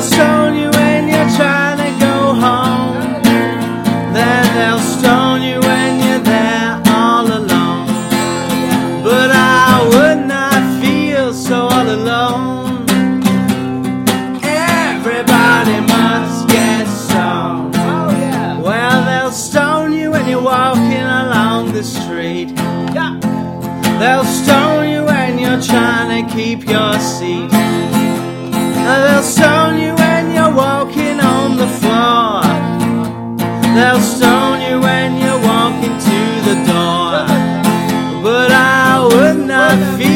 [0.00, 3.22] They'll stone you when you're trying to go home.
[4.14, 7.86] Then they'll stone you when you're there all alone.
[9.04, 12.86] But I would not feel so all alone.
[14.42, 17.74] Everybody must get stoned.
[17.76, 22.56] Oh, well, they'll stone you when you're walking along the street.
[24.00, 27.69] They'll stone you when you're trying to keep your seat.
[28.90, 32.42] They'll stone you when you're walking on the floor.
[33.74, 37.10] They'll stone you when you're walking to the door.
[38.24, 40.09] But I would not feel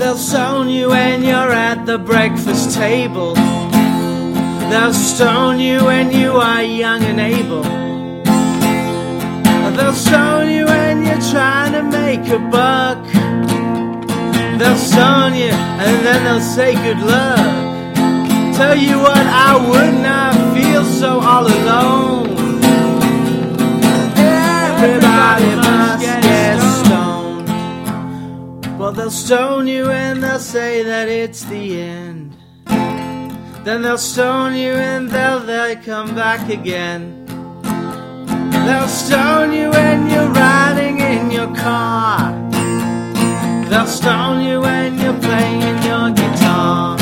[0.00, 3.34] They'll stone you when you're at the breakfast table.
[4.70, 7.62] They'll stone you when you are young and able.
[9.76, 13.04] They'll stone you when you're trying to make a buck.
[14.58, 18.56] They'll stone you and then they'll say good luck.
[18.56, 22.19] Tell you what, I would not feel so all alone.
[28.80, 32.34] Well, they'll stone you and they'll say that it's the end.
[33.62, 37.26] Then they'll stone you and they'll, they'll come back again.
[38.64, 42.32] They'll stone you when you're riding in your car.
[43.68, 46.96] They'll stone you when you're playing your guitar.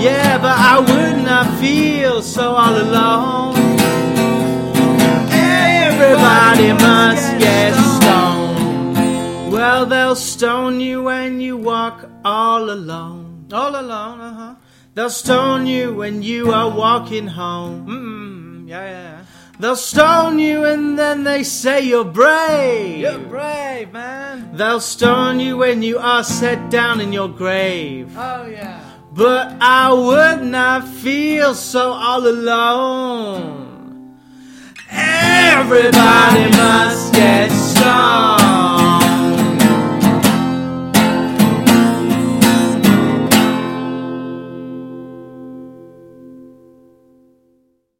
[0.00, 3.56] Yeah, but I would not feel so all alone.
[5.30, 7.77] Everybody must get
[10.08, 13.46] they'll stone you when you walk all alone.
[13.52, 14.54] All alone, uh huh.
[14.94, 17.86] They'll stone you when you are walking home.
[17.86, 19.24] Mm, yeah, yeah.
[19.60, 23.00] They'll stone you and then they say you're brave.
[23.00, 24.56] You're brave, man.
[24.56, 28.16] They'll stone you when you are set down in your grave.
[28.16, 28.80] Oh, yeah.
[29.12, 34.16] But I would not feel so all alone.
[34.90, 37.27] Everybody must get.